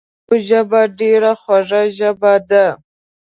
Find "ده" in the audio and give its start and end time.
2.49-2.65